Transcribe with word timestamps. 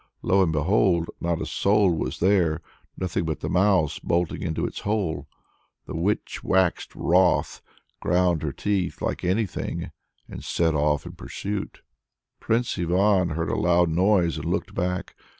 Lo 0.23 0.41
and 0.41 0.51
behold! 0.51 1.11
not 1.19 1.43
a 1.43 1.45
soul 1.45 1.91
was 1.93 2.17
there, 2.19 2.59
nothing 2.97 3.23
but 3.23 3.41
the 3.41 3.47
mouse 3.51 3.99
bolting 3.99 4.41
into 4.41 4.65
its 4.65 4.79
hole! 4.79 5.27
The 5.85 5.95
witch 5.95 6.43
waxed 6.43 6.95
wroth, 6.95 7.61
ground 7.99 8.41
her 8.41 8.51
teeth 8.51 8.99
like 8.99 9.23
anything, 9.23 9.91
and 10.27 10.43
set 10.43 10.73
off 10.73 11.05
in 11.05 11.11
pursuit. 11.11 11.83
Prince 12.39 12.79
Ivan 12.79 13.29
heard 13.29 13.51
a 13.51 13.55
loud 13.55 13.89
noise 13.89 14.37
and 14.37 14.45
looked 14.45 14.73
back. 14.73 15.15